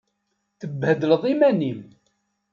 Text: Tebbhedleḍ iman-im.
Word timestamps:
Tebbhedleḍ 0.59 1.23
iman-im. 1.33 1.81